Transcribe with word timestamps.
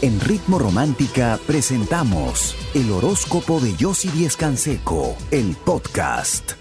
En 0.00 0.20
Ritmo 0.20 0.60
Romántica 0.60 1.40
presentamos 1.44 2.54
el 2.72 2.92
horóscopo 2.92 3.58
de 3.58 3.74
Yossi 3.74 4.08
Díez 4.10 4.36
Canseco, 4.36 5.16
el 5.32 5.56
podcast. 5.56 6.52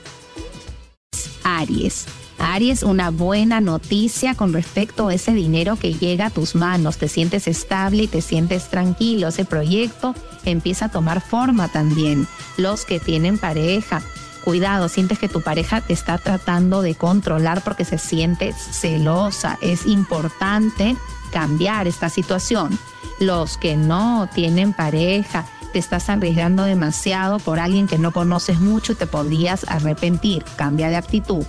Aries. 1.43 2.08
Aries, 2.39 2.81
una 2.81 3.11
buena 3.11 3.61
noticia 3.61 4.33
con 4.33 4.53
respecto 4.53 5.09
a 5.09 5.13
ese 5.13 5.33
dinero 5.33 5.75
que 5.75 5.93
llega 5.93 6.25
a 6.25 6.29
tus 6.31 6.55
manos. 6.55 6.97
Te 6.97 7.08
sientes 7.08 7.47
estable 7.47 8.04
y 8.04 8.07
te 8.07 8.23
sientes 8.23 8.70
tranquilo. 8.71 9.28
Ese 9.28 9.46
proyecto 9.46 10.16
empieza 10.44 10.86
a 10.86 10.92
tomar 10.92 11.22
forma 11.22 11.68
también. 11.68 12.28
Los 12.58 12.86
que 12.86 13.00
tienen 13.00 13.38
pareja, 13.38 14.02
cuidado, 14.46 14.90
sientes 14.90 15.20
que 15.20 15.30
tu 15.30 15.42
pareja 15.42 15.82
te 15.82 15.94
está 15.94 16.18
tratando 16.18 16.82
de 16.82 16.96
controlar 16.96 17.64
porque 17.64 17.86
se 17.86 18.00
siente 18.00 18.52
celosa. 18.54 19.60
Es 19.62 19.86
importante 19.86 20.98
cambiar 21.28 21.88
esta 21.88 22.09
situación. 22.09 22.78
Los 23.20 23.57
que 23.57 23.76
no 23.76 24.30
tienen 24.34 24.73
pareja, 24.73 25.45
te 25.73 25.80
estás 25.80 26.09
arriesgando 26.09 26.63
demasiado 26.63 27.40
por 27.40 27.59
alguien 27.59 27.88
que 27.88 27.98
no 27.98 28.12
conoces 28.12 28.59
mucho 28.59 28.94
y 28.94 28.95
te 28.95 29.08
podrías 29.08 29.66
arrepentir. 29.67 30.44
Cambia 30.55 30.90
de 30.90 30.95
actitud. 30.95 31.45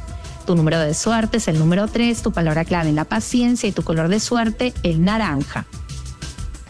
Tu 0.46 0.54
número 0.54 0.78
de 0.78 0.94
suerte 0.94 1.36
es 1.36 1.48
el 1.48 1.58
número 1.58 1.88
3, 1.88 2.22
tu 2.22 2.32
palabra 2.32 2.64
clave 2.64 2.92
la 2.92 3.04
paciencia 3.04 3.68
y 3.68 3.72
tu 3.72 3.82
color 3.82 4.08
de 4.08 4.18
suerte 4.18 4.72
el 4.82 5.04
naranja. 5.04 5.66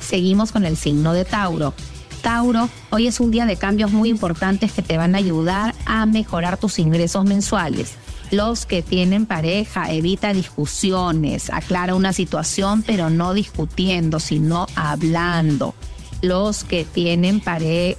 Seguimos 0.00 0.52
con 0.52 0.64
el 0.64 0.76
signo 0.76 1.12
de 1.12 1.24
Tauro. 1.24 1.74
Tauro, 2.22 2.68
hoy 2.90 3.06
es 3.06 3.20
un 3.20 3.30
día 3.30 3.46
de 3.46 3.56
cambios 3.56 3.92
muy 3.92 4.08
importantes 4.08 4.72
que 4.72 4.82
te 4.82 4.96
van 4.96 5.14
a 5.14 5.18
ayudar 5.18 5.74
a 5.86 6.06
mejorar 6.06 6.56
tus 6.56 6.78
ingresos 6.78 7.24
mensuales. 7.24 7.94
Los 8.30 8.66
que 8.66 8.82
tienen 8.82 9.24
pareja, 9.24 9.90
evita 9.90 10.34
discusiones, 10.34 11.50
aclara 11.50 11.94
una 11.94 12.12
situación, 12.12 12.82
pero 12.82 13.08
no 13.08 13.32
discutiendo, 13.32 14.20
sino 14.20 14.66
hablando. 14.74 15.74
Los 16.20 16.64
que 16.64 16.84
tienen 16.84 17.42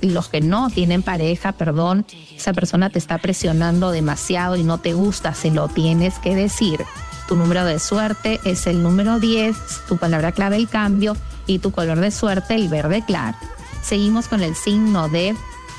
los 0.02 0.28
que 0.30 0.42
no 0.42 0.70
tienen 0.70 1.02
pareja, 1.02 1.54
perdón, 1.54 2.06
esa 2.36 2.54
persona 2.54 2.90
te 2.90 3.00
está 3.00 3.18
presionando 3.18 3.92
demasiado 3.92 4.56
y 4.56 4.64
no 4.64 4.78
te 4.78 4.94
gusta, 4.94 5.34
se 5.34 5.52
lo 5.52 5.68
tienes 5.68 6.20
que 6.20 6.36
decir. 6.36 6.80
Tu 7.28 7.36
número 7.36 7.66
de 7.66 7.80
suerte 7.80 8.40
es 8.44 8.68
el 8.68 8.84
número 8.84 9.20
10, 9.20 9.56
tu 9.88 9.98
palabra 9.98 10.32
clave 10.32 10.58
el 10.58 10.68
cambio 10.68 11.16
y 11.48 11.60
tu 11.60 11.72
color 11.72 12.00
de 12.00 12.12
suerte 12.12 12.56
el 12.56 12.68
verde 12.70 13.04
claro. 13.06 13.38
Seguimos 13.82 14.28
con 14.28 14.42
el 14.42 14.56
signo 14.56 15.10
de 15.10 15.36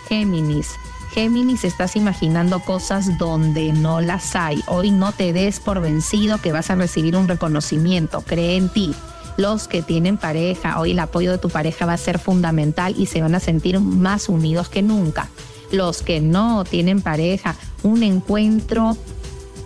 Géminis. 0.08 0.68
Géminis, 1.12 1.64
estás 1.64 1.96
imaginando 1.96 2.60
cosas 2.60 3.18
donde 3.18 3.72
no 3.72 4.00
las 4.00 4.36
hay. 4.36 4.62
Hoy 4.68 4.92
no 4.92 5.10
te 5.10 5.32
des 5.32 5.58
por 5.58 5.80
vencido 5.80 6.38
que 6.38 6.52
vas 6.52 6.70
a 6.70 6.76
recibir 6.76 7.16
un 7.16 7.26
reconocimiento. 7.26 8.20
Cree 8.20 8.56
en 8.56 8.68
ti. 8.68 8.94
Los 9.36 9.66
que 9.66 9.82
tienen 9.82 10.18
pareja, 10.18 10.78
hoy 10.78 10.92
el 10.92 11.00
apoyo 11.00 11.32
de 11.32 11.38
tu 11.38 11.48
pareja 11.48 11.84
va 11.84 11.94
a 11.94 11.96
ser 11.98 12.20
fundamental 12.20 12.94
y 12.96 13.06
se 13.06 13.22
van 13.22 13.34
a 13.34 13.40
sentir 13.40 13.80
más 13.80 14.28
unidos 14.28 14.68
que 14.68 14.82
nunca. 14.82 15.28
Los 15.72 16.02
que 16.02 16.20
no 16.20 16.62
tienen 16.62 17.00
pareja, 17.00 17.56
un 17.82 18.04
encuentro 18.04 18.96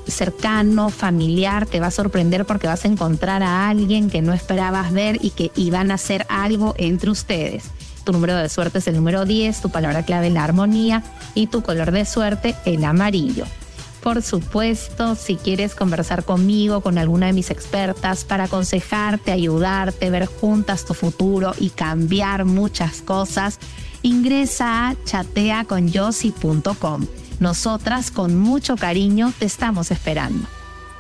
cercano, 0.06 0.89
familiar, 0.89 1.67
te 1.67 1.79
va 1.79 1.89
a 1.89 1.91
sorprender 1.91 2.47
porque 2.47 2.69
vas 2.69 2.86
a 2.86 2.89
encontrar 2.89 3.42
a 3.42 3.69
alguien 3.69 4.08
que 4.08 4.23
no 4.23 4.33
esperabas 4.33 4.92
ver 4.92 5.19
y 5.23 5.31
que 5.31 5.51
iban 5.56 5.91
a 5.91 5.95
hacer 5.95 6.25
algo 6.31 6.75
entre 6.79 7.11
ustedes. 7.11 7.64
Tu 8.05 8.13
número 8.13 8.37
de 8.37 8.49
suerte 8.49 8.79
es 8.79 8.87
el 8.87 8.97
número 8.97 9.25
10, 9.25 9.63
tu 9.63 9.71
palabra 9.71 10.05
clave 10.05 10.31
la 10.31 10.45
armonía 10.45 11.03
y 11.35 11.47
tu 11.47 11.63
color 11.63 11.91
de 11.91 12.05
suerte 12.05 12.55
el 12.67 12.85
amarillo. 12.85 13.47
Por 14.03 14.21
supuesto, 14.21 15.15
si 15.15 15.37
quieres 15.37 15.75
conversar 15.75 16.25
conmigo, 16.25 16.83
con 16.83 16.99
alguna 16.99 17.27
de 17.27 17.33
mis 17.33 17.51
expertas 17.51 18.25
para 18.25 18.45
aconsejarte, 18.45 19.33
ayudarte, 19.33 20.11
ver 20.11 20.27
juntas 20.27 20.85
tu 20.85 20.93
futuro 20.93 21.55
y 21.59 21.71
cambiar 21.71 22.45
muchas 22.45 23.01
cosas, 23.01 23.59
ingresa 24.03 24.91
a 24.91 24.97
chateaconyossi.com. 25.05 27.07
Nosotras 27.41 28.11
con 28.11 28.37
mucho 28.37 28.77
cariño 28.77 29.33
te 29.39 29.47
estamos 29.47 29.91
esperando. 29.91 30.47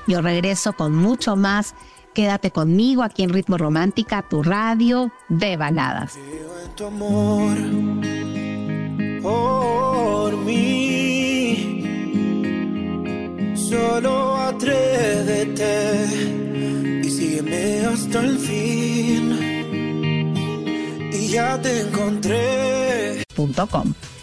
Yo 0.08 0.22
regreso 0.22 0.72
con 0.72 0.96
mucho 0.96 1.36
más 1.36 1.74
Quédate 2.14 2.52
conmigo 2.52 3.02
aquí 3.02 3.24
en 3.24 3.30
Ritmo 3.30 3.58
Romántica, 3.58 4.22
tu 4.22 4.44
radio 4.44 5.10
de 5.28 5.56
baladas. 5.56 6.16
Tu 6.76 6.86
amor 6.86 7.56
por 9.22 10.36
mí. 10.38 11.82
Solo 13.54 14.36
atrévete 14.36 16.06
y 17.04 17.10
sígueme 17.10 17.86
hasta 17.86 18.20
el 18.20 18.38
fin. 18.38 19.38
Y 21.12 21.28
ya 21.28 21.60
te 21.60 21.82
encontré. 21.82 23.22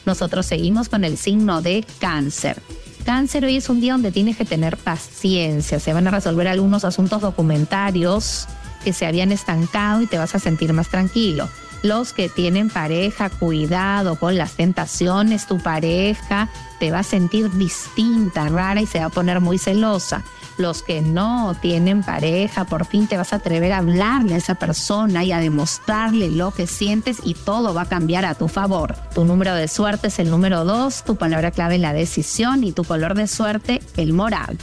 Nosotros 0.06 0.46
seguimos 0.46 0.90
con 0.90 1.06
el 1.06 1.18
signo 1.18 1.62
de 1.62 1.86
cáncer. 2.00 2.62
Cáncer 3.06 3.46
hoy 3.46 3.58
es 3.58 3.70
un 3.70 3.80
día 3.82 3.94
donde 3.94 4.12
tienes 4.12 4.36
que 4.38 4.46
tener 4.46 4.78
paciencia, 4.78 5.80
se 5.80 5.94
van 5.94 6.08
a 6.08 6.12
resolver 6.12 6.48
algunos 6.48 6.86
asuntos 6.86 7.22
documentarios 7.22 8.48
que 8.84 8.94
se 8.94 9.06
habían 9.06 9.32
estancado 9.32 10.02
y 10.02 10.08
te 10.08 10.18
vas 10.18 10.36
a 10.36 10.40
sentir 10.40 10.74
más 10.74 10.90
tranquilo. 10.90 11.48
Los 11.84 12.14
que 12.14 12.30
tienen 12.30 12.70
pareja, 12.70 13.30
cuidado 13.30 14.16
con 14.16 14.38
las 14.38 14.54
tentaciones, 14.54 15.48
tu 15.48 15.60
pareja 15.60 16.50
te 16.80 16.92
va 16.92 17.00
a 17.00 17.04
sentir 17.04 17.52
distinta, 17.52 18.48
rara 18.50 18.82
y 18.82 18.86
se 18.86 19.00
va 19.00 19.06
a 19.06 19.10
poner 19.10 19.40
muy 19.42 19.58
celosa 19.58 20.24
los 20.62 20.84
que 20.84 21.02
no 21.02 21.56
tienen 21.60 22.04
pareja, 22.04 22.66
por 22.66 22.86
fin 22.86 23.08
te 23.08 23.18
vas 23.18 23.34
a 23.34 23.38
atrever 23.38 23.74
a 23.74 23.80
hablarle 23.80 24.36
a 24.36 24.38
esa 24.38 24.56
persona 24.56 25.24
y 25.24 25.32
a 25.32 25.40
demostrarle 25.40 26.30
lo 26.30 26.52
que 26.52 26.68
sientes 26.68 27.18
y 27.24 27.34
todo 27.34 27.74
va 27.74 27.84
a 27.84 27.90
cambiar 27.90 28.26
a 28.26 28.36
tu 28.36 28.48
favor. 28.48 28.96
Tu 29.14 29.26
número 29.26 29.56
de 29.56 29.68
suerte 29.68 30.08
es 30.08 30.20
el 30.20 30.30
número 30.30 30.64
2, 30.64 31.04
tu 31.04 31.16
palabra 31.16 31.52
clave 31.52 31.78
la 31.78 31.94
decisión 31.94 32.64
y 32.64 32.72
tu 32.72 32.84
color 32.84 33.16
de 33.16 33.28
suerte 33.28 33.82
el 33.98 34.14
moral. 34.14 34.58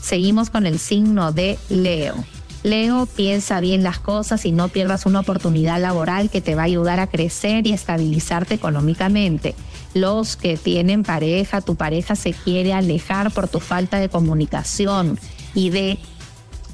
Seguimos 0.00 0.50
con 0.50 0.66
el 0.66 0.78
signo 0.78 1.32
de 1.32 1.58
Leo. 1.68 2.24
Leo, 2.64 3.06
piensa 3.06 3.60
bien 3.60 3.84
las 3.84 4.00
cosas 4.00 4.44
y 4.44 4.50
no 4.50 4.68
pierdas 4.68 5.06
una 5.06 5.20
oportunidad 5.20 5.80
laboral 5.80 6.30
que 6.30 6.40
te 6.40 6.56
va 6.56 6.62
a 6.62 6.64
ayudar 6.64 6.98
a 6.98 7.06
crecer 7.06 7.66
y 7.66 7.72
estabilizarte 7.72 8.54
económicamente 8.54 9.54
los 9.94 10.36
que 10.36 10.56
tienen 10.56 11.04
pareja, 11.04 11.60
tu 11.60 11.76
pareja 11.76 12.16
se 12.16 12.32
quiere 12.32 12.72
alejar 12.72 13.30
por 13.30 13.48
tu 13.48 13.60
falta 13.60 13.98
de 13.98 14.08
comunicación 14.08 15.18
y 15.54 15.70
de 15.70 15.98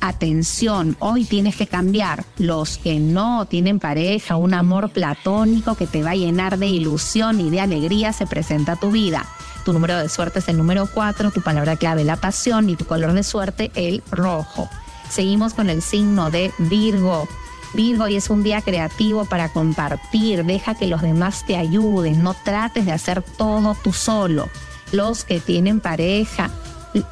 atención. 0.01 0.97
Hoy 0.99 1.25
tienes 1.25 1.57
que 1.57 1.67
cambiar. 1.67 2.25
Los 2.39 2.79
que 2.79 2.99
no 2.99 3.45
tienen 3.45 3.79
pareja, 3.79 4.37
un 4.37 4.55
amor 4.55 4.91
platónico 4.91 5.75
que 5.75 5.87
te 5.87 6.03
va 6.03 6.13
a 6.13 6.17
llenar 6.17 6.59
de 6.59 6.69
ilusión 6.69 7.41
y 7.41 7.51
de 7.51 7.61
alegría 7.61 8.15
se 8.15 8.27
presenta 8.27 8.73
a 8.73 8.77
tu 8.77 8.91
vida. 8.91 9.27
Tu 9.67 9.75
número 9.75 9.99
de 9.99 10.09
suerte 10.09 10.39
es 10.39 10.49
el 10.49 10.57
número 10.57 10.89
4, 10.93 11.31
tu 11.31 11.43
palabra 11.43 11.77
clave 11.77 12.03
la 12.05 12.17
pasión 12.17 12.71
y 12.71 12.77
tu 12.77 12.87
color 12.87 13.13
de 13.13 13.23
suerte 13.23 13.71
el 13.75 14.03
rojo. 14.11 14.71
Seguimos 15.11 15.55
con 15.55 15.69
el 15.69 15.83
signo 15.83 16.31
de 16.31 16.53
Virgo. 16.59 17.29
Virgo, 17.75 18.05
hoy 18.05 18.15
es 18.15 18.31
un 18.31 18.45
día 18.45 18.63
creativo 18.63 19.25
para 19.25 19.53
compartir, 19.53 20.45
deja 20.45 20.77
que 20.77 20.87
los 20.87 21.03
demás 21.03 21.45
te 21.47 21.57
ayuden, 21.57 22.23
no 22.23 22.35
trates 22.35 22.87
de 22.87 22.93
hacer 22.93 23.23
todo 23.23 23.77
tú 23.83 23.93
solo. 23.93 24.49
Los 24.93 25.25
que 25.25 25.41
tienen 25.41 25.81
pareja, 25.81 26.51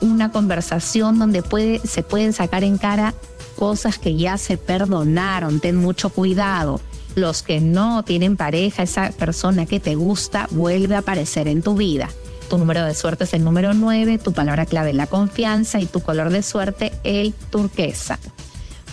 una 0.00 0.31
conversación 0.31 1.19
donde 1.19 1.42
puede, 1.42 1.81
se 1.81 2.04
pueden 2.04 2.32
sacar 2.32 2.62
en 2.62 2.78
cara 2.78 3.14
cosas 3.56 3.98
que 3.98 4.14
ya 4.14 4.38
se 4.38 4.56
perdonaron, 4.56 5.58
ten 5.58 5.76
mucho 5.76 6.10
cuidado. 6.10 6.81
Los 7.16 7.42
que 7.42 7.60
no 7.60 8.04
tienen 8.04 8.37
pareja, 8.37 8.84
esa 8.84 9.10
persona 9.10 9.66
que 9.66 9.81
te 9.81 9.97
gusta 9.97 10.47
vuelve 10.53 10.94
a 10.94 10.98
aparecer 10.98 11.48
en 11.48 11.62
tu 11.62 11.75
vida. 11.75 12.08
Tu 12.48 12.56
número 12.59 12.84
de 12.84 12.94
suerte 12.94 13.25
es 13.25 13.34
el 13.34 13.44
número 13.44 13.75
9, 13.75 14.19
tu 14.19 14.32
palabra 14.32 14.64
clave 14.64 14.92
la 14.94 15.06
confianza 15.06 15.81
y 15.81 15.86
tu 15.86 16.00
color 16.00 16.31
de 16.31 16.42
suerte 16.42 16.92
el 17.04 17.34
turquesa. 17.34 18.19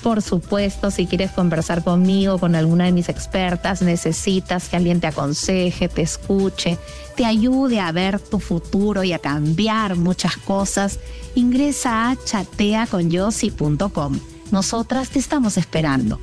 Por 0.04 0.22
supuesto, 0.22 0.92
si 0.92 1.08
quieres 1.08 1.32
conversar 1.32 1.84
conmigo, 1.84 2.38
con 2.38 2.54
alguna 2.54 2.86
de 2.86 2.92
mis 2.92 3.10
expertas, 3.10 3.82
necesitas 3.82 4.70
que 4.70 4.76
alguien 4.76 5.00
te 5.00 5.08
aconseje, 5.08 5.88
te 5.88 6.04
escuche, 6.04 6.78
te 7.16 7.26
ayude 7.26 7.80
a 7.80 7.92
ver 7.92 8.20
tu 8.20 8.40
futuro 8.40 9.04
y 9.04 9.14
a 9.14 9.20
cambiar 9.20 9.96
muchas 9.96 10.38
cosas, 10.38 11.00
ingresa 11.34 12.12
a 12.12 12.18
chateaconyossi.com. 12.24 14.20
Nosotras 14.52 15.10
te 15.10 15.18
estamos 15.18 15.58
esperando. 15.58 16.20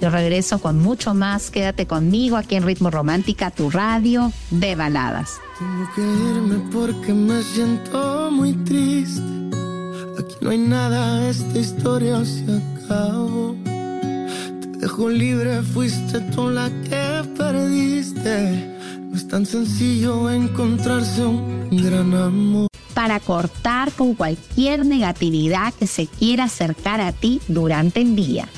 Yo 0.00 0.10
regreso 0.10 0.60
con 0.60 0.78
mucho 0.78 1.14
más. 1.14 1.50
Quédate 1.50 1.86
conmigo 1.86 2.36
aquí 2.36 2.54
en 2.54 2.64
Ritmo 2.64 2.90
Romántica, 2.90 3.50
tu 3.50 3.70
radio 3.70 4.32
de 4.50 4.76
baladas. 4.76 5.40
Tengo 5.62 5.88
que 5.94 6.00
irme 6.00 6.56
porque 6.72 7.14
me 7.14 7.40
siento 7.40 8.30
muy 8.32 8.52
triste. 8.64 9.22
Aquí 10.18 10.34
no 10.40 10.50
hay 10.50 10.58
nada, 10.58 11.28
esta 11.28 11.56
historia 11.56 12.24
se 12.24 12.60
acabó. 12.82 13.54
Te 13.62 14.78
dejo 14.80 15.08
libre, 15.08 15.62
fuiste 15.62 16.18
tú 16.34 16.50
la 16.50 16.68
que 16.68 17.28
perdiste. 17.38 18.76
No 19.08 19.16
es 19.16 19.28
tan 19.28 19.46
sencillo 19.46 20.28
encontrarse 20.30 21.24
un 21.24 21.68
gran 21.70 22.12
amor. 22.12 22.66
Para 22.92 23.20
cortar 23.20 23.92
con 23.92 24.14
cualquier 24.14 24.84
negatividad 24.84 25.72
que 25.74 25.86
se 25.86 26.08
quiera 26.08 26.44
acercar 26.44 27.00
a 27.00 27.12
ti 27.12 27.40
durante 27.46 28.00
el 28.00 28.16
día. 28.16 28.48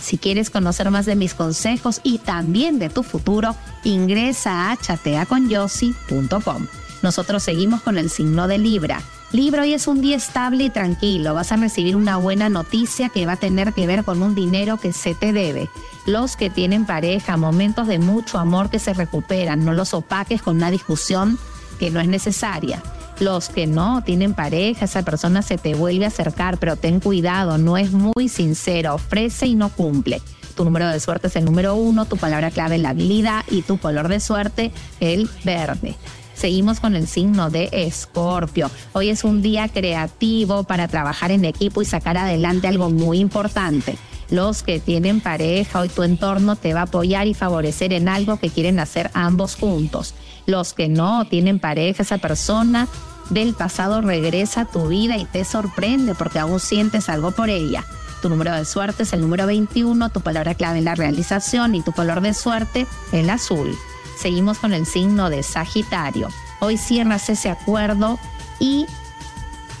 Si 0.00 0.18
quieres 0.18 0.50
conocer 0.50 0.90
más 0.90 1.06
de 1.06 1.16
mis 1.16 1.34
consejos 1.34 2.00
y 2.02 2.18
también 2.18 2.78
de 2.78 2.90
tu 2.90 3.02
futuro, 3.02 3.56
ingresa 3.84 4.70
a 4.70 4.76
chateaconyossi.com. 4.76 6.66
Nosotros 7.02 7.42
seguimos 7.42 7.82
con 7.82 7.98
el 7.98 8.10
signo 8.10 8.48
de 8.48 8.58
Libra. 8.58 9.00
Libra 9.32 9.62
hoy 9.62 9.74
es 9.74 9.86
un 9.88 10.00
día 10.00 10.16
estable 10.16 10.64
y 10.64 10.70
tranquilo. 10.70 11.34
Vas 11.34 11.52
a 11.52 11.56
recibir 11.56 11.96
una 11.96 12.16
buena 12.16 12.48
noticia 12.48 13.08
que 13.08 13.26
va 13.26 13.32
a 13.32 13.36
tener 13.36 13.72
que 13.72 13.86
ver 13.86 14.04
con 14.04 14.22
un 14.22 14.34
dinero 14.34 14.76
que 14.76 14.92
se 14.92 15.14
te 15.14 15.32
debe. 15.32 15.68
Los 16.06 16.36
que 16.36 16.48
tienen 16.48 16.86
pareja, 16.86 17.36
momentos 17.36 17.88
de 17.88 17.98
mucho 17.98 18.38
amor 18.38 18.70
que 18.70 18.78
se 18.78 18.94
recuperan, 18.94 19.64
no 19.64 19.72
los 19.72 19.94
opaques 19.94 20.42
con 20.42 20.56
una 20.56 20.70
discusión 20.70 21.38
que 21.78 21.90
no 21.90 22.00
es 22.00 22.08
necesaria. 22.08 22.82
Los 23.18 23.48
que 23.48 23.66
no 23.66 24.02
tienen 24.02 24.34
pareja, 24.34 24.84
esa 24.84 25.02
persona 25.02 25.40
se 25.40 25.56
te 25.56 25.74
vuelve 25.74 26.04
a 26.04 26.08
acercar, 26.08 26.58
pero 26.58 26.76
ten 26.76 27.00
cuidado, 27.00 27.56
no 27.56 27.78
es 27.78 27.92
muy 27.92 28.28
sincero, 28.28 28.94
ofrece 28.94 29.46
y 29.46 29.54
no 29.54 29.70
cumple. 29.70 30.20
Tu 30.54 30.64
número 30.64 30.88
de 30.88 31.00
suerte 31.00 31.28
es 31.28 31.36
el 31.36 31.46
número 31.46 31.74
uno, 31.74 32.04
tu 32.04 32.18
palabra 32.18 32.50
clave 32.50 32.76
la 32.76 32.90
habilidad 32.90 33.42
y 33.50 33.62
tu 33.62 33.78
color 33.78 34.08
de 34.08 34.20
suerte 34.20 34.70
el 35.00 35.30
verde. 35.44 35.94
Seguimos 36.34 36.80
con 36.80 36.94
el 36.94 37.06
signo 37.06 37.48
de 37.48 37.70
Escorpio. 37.72 38.70
Hoy 38.92 39.08
es 39.08 39.24
un 39.24 39.40
día 39.40 39.68
creativo 39.68 40.64
para 40.64 40.86
trabajar 40.86 41.30
en 41.30 41.46
equipo 41.46 41.80
y 41.80 41.86
sacar 41.86 42.18
adelante 42.18 42.68
algo 42.68 42.90
muy 42.90 43.18
importante. 43.18 43.96
Los 44.30 44.62
que 44.62 44.80
tienen 44.80 45.20
pareja, 45.20 45.80
hoy 45.80 45.88
tu 45.88 46.02
entorno 46.02 46.56
te 46.56 46.74
va 46.74 46.80
a 46.80 46.84
apoyar 46.84 47.26
y 47.28 47.34
favorecer 47.34 47.92
en 47.92 48.08
algo 48.08 48.38
que 48.38 48.50
quieren 48.50 48.80
hacer 48.80 49.10
ambos 49.14 49.54
juntos. 49.54 50.14
Los 50.46 50.74
que 50.74 50.88
no 50.88 51.26
tienen 51.26 51.60
pareja, 51.60 52.02
esa 52.02 52.18
persona 52.18 52.88
del 53.30 53.54
pasado 53.54 54.00
regresa 54.00 54.62
a 54.62 54.64
tu 54.66 54.88
vida 54.88 55.16
y 55.16 55.24
te 55.24 55.44
sorprende 55.44 56.14
porque 56.14 56.38
aún 56.38 56.60
sientes 56.60 57.08
algo 57.08 57.30
por 57.30 57.50
ella. 57.50 57.84
Tu 58.22 58.28
número 58.28 58.52
de 58.52 58.64
suerte 58.64 59.04
es 59.04 59.12
el 59.12 59.20
número 59.20 59.46
21, 59.46 60.08
tu 60.08 60.20
palabra 60.20 60.54
clave 60.54 60.78
es 60.78 60.84
la 60.84 60.94
realización 60.94 61.74
y 61.74 61.82
tu 61.82 61.92
color 61.92 62.20
de 62.20 62.34
suerte 62.34 62.86
el 63.12 63.30
azul. 63.30 63.76
Seguimos 64.18 64.58
con 64.58 64.72
el 64.72 64.86
signo 64.86 65.30
de 65.30 65.42
Sagitario. 65.42 66.28
Hoy 66.60 66.78
cierras 66.78 67.28
ese 67.28 67.50
acuerdo 67.50 68.18
y 68.58 68.86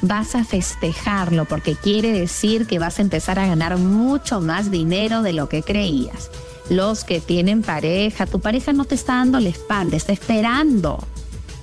vas 0.02 0.34
a 0.34 0.44
festejarlo 0.44 1.44
porque 1.44 1.74
quiere 1.74 2.12
decir 2.12 2.66
que 2.66 2.78
vas 2.78 2.98
a 2.98 3.02
empezar 3.02 3.38
a 3.38 3.46
ganar 3.46 3.78
mucho 3.78 4.40
más 4.40 4.70
dinero 4.70 5.22
de 5.22 5.32
lo 5.32 5.48
que 5.48 5.62
creías 5.62 6.30
los 6.68 7.04
que 7.04 7.20
tienen 7.20 7.62
pareja. 7.62 8.26
Tu 8.26 8.40
pareja 8.40 8.72
no 8.72 8.84
te 8.84 8.94
está 8.94 9.14
dando 9.14 9.40
la 9.40 9.48
espalda, 9.48 9.96
está 9.96 10.12
esperando 10.12 10.98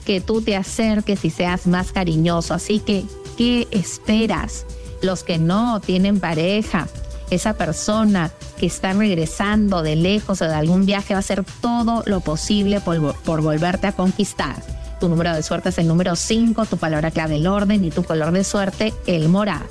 que 0.06 0.22
tú 0.22 0.42
te 0.42 0.56
acerques 0.56 1.24
y 1.26 1.30
seas 1.30 1.68
más 1.68 1.92
cariñoso. 1.92 2.54
Así 2.54 2.80
que, 2.80 3.06
¿qué 3.38 3.68
esperas? 3.72 4.66
Los 5.02 5.24
que 5.24 5.38
no 5.38 5.82
tienen 5.82 6.20
pareja, 6.20 6.88
esa 7.30 7.54
persona 7.54 8.32
que 8.58 8.66
está 8.66 8.94
regresando 8.94 9.82
de 9.82 9.96
lejos 9.96 10.42
o 10.42 10.46
de 10.46 10.54
algún 10.54 10.86
viaje 10.86 11.14
va 11.14 11.18
a 11.18 11.20
hacer 11.20 11.44
todo 11.62 12.04
lo 12.06 12.22
posible 12.22 12.80
por, 12.80 13.16
por 13.22 13.42
volverte 13.42 13.88
a 13.88 13.94
conquistar. 13.94 14.73
Tu 15.04 15.10
número 15.10 15.36
de 15.36 15.44
suerte 15.44 15.68
es 15.68 15.78
el 15.80 15.90
número 15.90 16.16
5, 16.16 16.66
tu 16.66 16.78
palabra 16.78 17.12
clave 17.12 17.36
el 17.36 17.46
orden 17.46 17.84
y 17.84 17.92
tu 17.92 18.06
color 18.06 18.32
de 18.32 18.46
suerte 18.46 18.94
el 19.06 19.28
morado. 19.28 19.66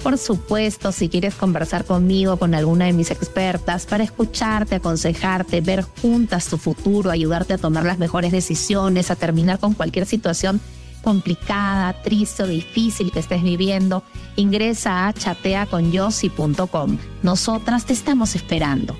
Por 0.00 0.16
supuesto, 0.16 0.92
si 0.92 1.08
quieres 1.08 1.34
conversar 1.34 1.84
conmigo, 1.84 2.36
con 2.36 2.54
alguna 2.54 2.84
de 2.84 2.92
mis 2.92 3.10
expertas, 3.10 3.84
para 3.84 4.04
escucharte, 4.04 4.76
aconsejarte, 4.76 5.60
ver 5.60 5.82
juntas 6.00 6.46
tu 6.46 6.56
futuro, 6.56 7.10
ayudarte 7.10 7.54
a 7.54 7.58
tomar 7.58 7.84
las 7.84 7.98
mejores 7.98 8.30
decisiones, 8.30 9.10
a 9.10 9.16
terminar 9.16 9.58
con 9.58 9.74
cualquier 9.74 10.06
situación 10.06 10.60
complicada, 11.02 11.92
triste 12.04 12.44
o 12.44 12.46
difícil 12.46 13.10
que 13.10 13.18
estés 13.18 13.42
viviendo, 13.42 14.04
ingresa 14.36 15.08
a 15.08 15.12
chateaconyossi.com. 15.12 16.98
Nosotras 17.24 17.86
te 17.86 17.92
estamos 17.92 18.36
esperando. 18.36 18.94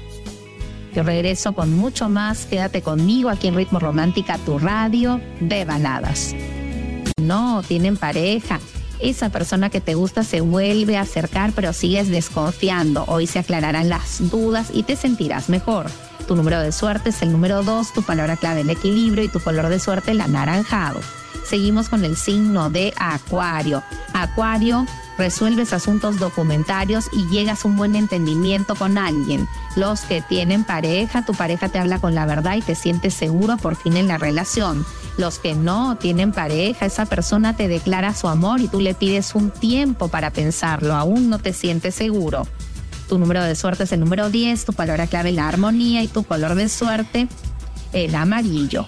Yo 0.94 1.02
regreso 1.02 1.55
con 1.55 1.76
mucho 1.76 2.08
más. 2.08 2.46
Quédate 2.46 2.82
conmigo 2.82 3.31
aquí 3.31 3.49
en 3.49 3.56
Ritmo 3.56 3.79
Romántica, 3.79 4.38
tu 4.38 4.58
radio 4.58 5.20
de 5.41 5.64
baladas. 5.64 6.35
No, 7.20 7.62
tienen 7.67 7.96
pareja 7.96 8.61
esa 9.00 9.29
persona 9.29 9.70
que 9.70 9.81
te 9.81 9.94
gusta 9.94 10.23
se 10.23 10.41
vuelve 10.41 10.96
a 10.96 11.02
acercar, 11.02 11.52
pero 11.55 11.73
sigues 11.73 12.08
desconfiando. 12.08 13.05
Hoy 13.06 13.26
se 13.26 13.38
aclararán 13.38 13.88
las 13.88 14.31
dudas 14.31 14.69
y 14.73 14.82
te 14.85 14.96
sentirás 14.96 15.49
mejor. 15.49 15.87
Tu 16.26 16.35
número 16.37 16.61
de 16.61 16.73
suerte 16.73 17.11
es 17.11 17.20
el 17.23 17.32
número 17.32 17.62
2, 17.62 17.93
tu 17.93 18.02
palabra 18.02 18.37
clave 18.37 18.62
el 18.62 18.70
equilibrio 18.70 19.25
y 19.25 19.29
tu 19.29 19.41
color 19.41 19.69
de 19.69 19.79
suerte 19.79 20.12
el 20.12 20.20
anaranjado. 20.20 21.00
Seguimos 21.44 21.91
con 21.91 22.05
el 22.05 22.17
signo 22.17 22.70
de 22.70 22.94
Acuario. 22.96 23.82
Acuario, 24.14 24.87
resuelves 25.19 25.72
asuntos 25.72 26.19
documentarios 26.19 27.08
y 27.12 27.26
llegas 27.28 27.64
a 27.64 27.69
un 27.69 27.76
buen 27.76 27.96
entendimiento 27.96 28.75
con 28.75 28.99
alguien. 28.99 29.49
Los 29.76 30.02
que 30.02 30.22
tienen 30.22 30.64
pareja, 30.64 31.25
tu 31.25 31.34
pareja 31.34 31.69
te 31.69 31.78
habla 31.78 31.99
con 31.99 32.14
la 32.14 32.26
verdad 32.26 32.56
y 32.56 32.62
te 32.62 32.75
sientes 32.75 33.14
seguro 33.14 33.56
por 33.56 33.76
fin 33.76 33.96
en 33.96 34.08
la 34.08 34.19
relación. 34.19 34.84
Los 35.16 35.38
que 35.38 35.55
no 35.55 35.96
tienen 35.96 36.32
pareja, 36.32 36.87
esa 36.87 37.06
persona 37.06 37.56
te 37.56 37.69
declara 37.69 38.14
su 38.14 38.28
amor 38.28 38.61
y 38.61 38.69
tú 38.69 38.81
le 38.81 38.94
pides 38.94 39.34
un 39.34 39.50
tiempo 39.50 40.08
para 40.08 40.31
pensarlo, 40.31 40.94
aún 40.94 41.31
no 41.31 41.38
te 41.38 41.52
sientes 41.52 41.94
seguro. 41.94 42.46
Tu 43.08 43.19
número 43.19 43.43
de 43.43 43.55
suerte 43.55 43.84
es 43.84 43.93
el 43.93 44.00
número 44.00 44.31
10, 44.31 44.64
tu 44.64 44.72
palabra 44.72 45.06
clave 45.06 45.31
la 45.31 45.46
armonía 45.46 46.02
y 46.02 46.08
tu 46.08 46.25
color 46.25 46.55
de 46.55 46.69
suerte 46.69 47.28
el 47.93 48.14
amarillo. 48.14 48.87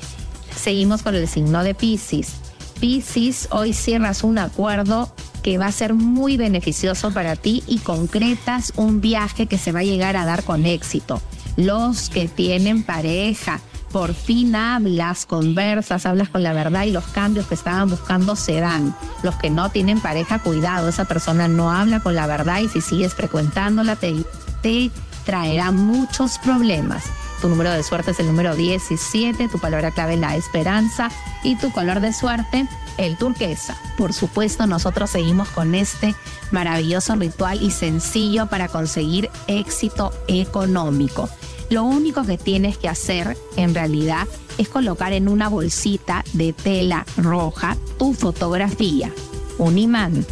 Seguimos 0.57 1.03
con 1.03 1.15
el 1.15 1.29
signo 1.29 1.63
de 1.63 1.75
Pisces. 1.75 2.33
Pisces, 2.81 3.49
hoy 3.51 3.73
cierras 3.73 4.25
un 4.25 4.39
acuerdo 4.39 5.15
que 5.47 5.59
va 5.59 5.67
a 5.67 5.73
ser 5.73 5.95
muy 5.95 6.37
beneficioso 6.37 7.13
para 7.13 7.37
ti 7.37 7.63
y 7.69 7.79
concretas 7.79 8.73
un 8.75 9.01
viaje 9.01 9.47
que 9.47 9.59
se 9.59 9.71
va 9.71 9.79
a 9.79 9.85
llegar 9.85 10.17
a 10.17 10.25
dar 10.25 10.43
con 10.43 10.67
éxito. 10.67 11.23
Los 11.57 12.11
que 12.11 12.27
tienen 12.27 12.83
pareja, 12.83 13.61
por 13.93 14.13
fin 14.13 14.57
hablas, 14.57 15.25
conversas, 15.25 16.05
hablas 16.05 16.31
con 16.31 16.43
la 16.43 16.53
verdad 16.53 16.83
y 16.83 16.91
los 16.91 17.05
cambios 17.05 17.47
que 17.47 17.55
estaban 17.55 17.89
buscando 17.89 18.35
se 18.35 18.59
dan. 18.59 18.97
Los 19.23 19.37
que 19.37 19.49
no 19.49 19.71
tienen 19.71 20.01
pareja, 20.01 20.41
cuidado, 20.41 20.89
esa 20.89 21.05
persona 21.05 21.47
no 21.47 21.71
habla 21.71 22.01
con 22.01 22.17
la 22.17 22.27
verdad 22.27 22.59
y 22.59 22.69
si 22.69 22.81
sigues 22.81 23.15
frecuentándola 23.15 23.95
te, 23.95 24.91
traerá 25.25 25.71
muchos 25.71 26.39
problemas. 26.39 27.05
Tu 27.41 27.49
número 27.49 27.71
de 27.71 27.83
suerte 27.83 28.13
es 28.13 28.21
el 28.21 28.27
número 28.27 28.57
17, 28.57 29.49
tu 29.49 29.59
palabra 29.59 29.91
clave 29.91 30.17
la 30.17 30.37
esperanza 30.37 31.11
y 31.43 31.57
tu 31.57 31.71
color 31.71 32.01
de 32.01 32.13
suerte 32.13 32.67
el 32.97 33.17
turquesa. 33.19 33.77
Por 33.99 34.13
supuesto, 34.13 34.67
nosotros 34.67 35.11
seguimos 35.11 35.49
con 35.49 35.75
este 35.75 36.15
maravilloso 36.51 37.15
ritual 37.17 37.63
y 37.63 37.71
sencillo 37.71 38.47
para 38.47 38.69
conseguir 38.69 39.31
éxito 39.47 40.13
económico. 40.29 41.29
Lo 41.69 41.83
único 41.83 42.25
que 42.25 42.39
tienes 42.39 42.79
que 42.79 42.89
hacer 42.89 43.37
en 43.57 43.75
realidad 43.75 44.27
es 44.57 44.69
colocar 44.69 45.13
en 45.13 45.29
una 45.29 45.49
bolsita 45.49 46.25
de 46.33 46.53
tela 46.53 47.05
roja 47.17 47.77
tu 47.99 48.15
fotografía, 48.15 49.13
un 49.59 49.77
imán, 49.77 50.25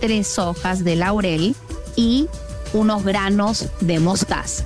tres 0.00 0.38
hojas 0.38 0.82
de 0.82 0.96
laurel 0.96 1.54
y 1.96 2.26
unos 2.72 3.04
granos 3.04 3.66
de 3.80 4.00
mostaza. 4.00 4.64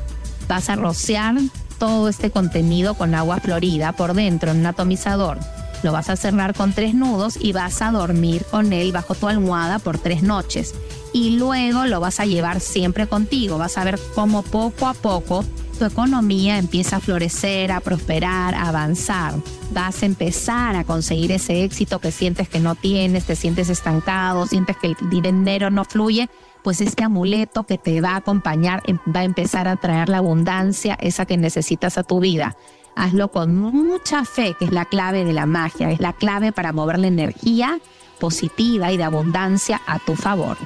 Vas 0.49 0.69
a 0.69 0.77
rociar 0.77 1.37
todo 1.79 2.09
este 2.09 2.31
contenido 2.31 2.95
con 2.95 3.15
agua 3.15 3.41
florida 3.41 3.93
por 3.93 4.15
dentro 4.15 4.51
en 4.51 4.59
un 4.59 4.67
atomizador 4.67 5.39
lo 5.85 5.93
vas 5.93 6.09
a 6.09 6.17
cerrar 6.17 6.55
con 6.55 6.73
tres 6.73 6.95
nudos 6.95 7.37
y 7.39 7.53
vas 7.53 7.83
a 7.83 7.91
dormir 7.91 8.43
con 8.51 8.73
él 8.73 8.91
bajo 8.91 9.15
tu 9.15 9.29
almohada 9.29 9.79
por 9.79 9.99
tres 9.99 10.23
noches. 10.23 10.75
Y 11.13 11.37
luego 11.37 11.85
lo 11.85 12.01
vas 12.01 12.21
a 12.21 12.25
llevar 12.25 12.61
siempre 12.61 13.07
contigo. 13.07 13.59
Vas 13.59 13.77
a 13.77 13.85
ver 13.85 14.01
cómo 14.15 14.43
poco 14.43 14.87
a 14.87 14.95
poco 14.95 15.45
tu 15.79 15.85
economía 15.85 16.57
empieza 16.57 16.97
a 16.97 17.01
florecer, 17.01 17.71
a 17.71 17.81
prosperar, 17.81 18.55
a 18.55 18.69
avanzar. 18.69 19.35
Vas 19.73 20.03
a 20.03 20.07
empezar 20.07 20.75
a 20.75 20.85
conseguir 20.85 21.33
ese 21.33 21.65
éxito 21.65 21.99
que 21.99 22.13
sientes 22.13 22.49
que 22.49 22.61
no 22.61 22.77
tienes, 22.77 23.27
te 23.27 23.37
sientes 23.37 23.69
estancado, 23.69 24.47
sientes 24.47 24.79
que 24.79 24.87
el 24.87 24.97
dinero 25.11 25.71
no 25.71 25.85
fluye. 25.85 26.31
Pues 26.65 26.81
este 26.81 27.05
amuleto 27.05 27.65
que 27.65 27.79
te 27.79 28.01
va 28.01 28.11
a 28.11 28.17
acompañar 28.17 28.83
em, 28.87 28.99
va 29.15 29.21
a 29.21 29.25
empezar 29.25 29.69
a 29.69 29.77
traer 29.77 30.09
la 30.09 30.19
abundancia, 30.19 30.99
esa 31.01 31.27
que 31.27 31.37
necesitas 31.37 31.97
a 31.99 32.03
tu 32.03 32.19
vida 32.19 32.57
hazlo 32.97 33.31
con 33.31 33.57
mucha 33.57 34.25
fe, 34.25 34.55
que 34.59 34.67
es 34.67 34.73
la 34.73 34.85
clave 34.85 35.25
de 35.25 35.33
la 35.33 35.47
magia, 35.47 35.91
es 35.91 36.01
la 36.01 36.13
clave 36.13 36.53
para 36.53 36.73
mover 36.73 36.99
la 36.99 37.09
energía 37.09 37.79
positiva 38.19 38.93
y 38.93 38.97
de 38.97 39.05
abundancia 39.05 39.81
a 39.87 39.99
tu 39.99 40.15
favor. 40.15 40.57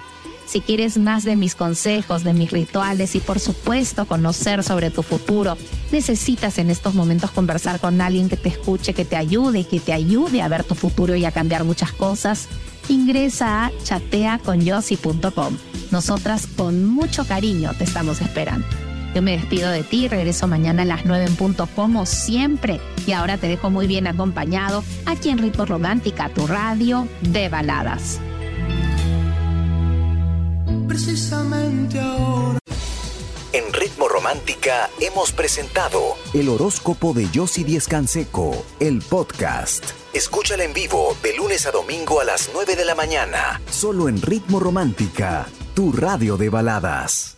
Si 0.47 0.63
quieres 0.63 0.97
más 0.97 1.25
de 1.25 1.37
mis 1.37 1.55
consejos, 1.55 2.25
de 2.25 2.33
mis 2.33 2.51
rituales 2.51 3.15
y 3.15 3.21
por 3.21 3.39
supuesto 3.39 4.07
conocer 4.07 4.65
sobre 4.65 4.91
tu 4.91 5.03
futuro, 5.03 5.59
necesitas 5.93 6.57
en 6.57 6.71
estos 6.71 6.95
momentos 6.95 7.31
conversar 7.33 7.81
con 7.81 8.01
alguien 8.01 8.31
que 8.31 8.39
te 8.39 8.49
escuche, 8.49 8.95
que 8.95 9.05
te 9.05 9.17
ayude, 9.17 9.65
que 9.65 9.79
te 9.79 9.93
ayude 9.93 10.41
a 10.41 10.49
ver 10.49 10.65
tu 10.65 10.75
futuro 10.75 11.15
y 11.17 11.27
a 11.27 11.33
cambiar 11.33 11.65
muchas 11.65 11.93
cosas, 11.93 12.49
ingresa 12.89 13.67
a 13.67 13.73
chateaconyossi.com. 13.85 15.78
Nosotras 15.91 16.47
con 16.47 16.85
mucho 16.85 17.27
cariño 17.27 17.73
te 17.77 17.85
estamos 17.85 18.21
esperando. 18.21 18.67
Yo 19.15 19.23
me 19.23 19.33
despido 19.33 19.71
de 19.71 19.83
ti, 19.83 20.07
regreso 20.07 20.47
mañana 20.47 20.83
a 20.83 20.85
las 20.85 21.07
9 21.07 21.25
en 21.25 21.37
punto 21.37 21.67
como 21.75 22.05
siempre 22.05 22.81
y 23.07 23.13
ahora 23.13 23.39
te 23.39 23.49
dejo 23.49 23.71
muy 23.71 23.87
bien 23.87 24.07
acompañado 24.07 24.85
aquí 25.07 25.31
en 25.31 25.39
Ritmo 25.39 25.65
Romántica, 25.65 26.29
tu 26.29 26.47
radio 26.47 27.09
de 27.23 27.49
baladas. 27.49 28.21
Precisamente 30.87 31.99
ahora. 31.99 32.59
En 33.55 33.73
Ritmo 33.73 34.09
Romántica 34.09 34.91
hemos 35.01 35.33
presentado 35.33 36.17
el 36.35 36.51
horóscopo 36.51 37.15
de 37.15 37.31
Yossi 37.31 37.65
Díez 37.65 37.89
Canseco, 37.89 38.63
el 38.79 39.01
podcast. 39.01 39.85
Escúchala 40.13 40.65
en 40.65 40.75
vivo 40.75 41.17
de 41.23 41.35
lunes 41.35 41.65
a 41.65 41.71
domingo 41.71 42.21
a 42.21 42.25
las 42.25 42.51
9 42.53 42.77
de 42.77 42.85
la 42.85 42.95
mañana, 42.95 43.61
solo 43.71 44.09
en 44.09 44.21
Ritmo 44.21 44.61
Romántica, 44.61 45.47
tu 45.79 45.93
radio 45.93 46.37
de 46.37 46.51
baladas. 46.51 47.38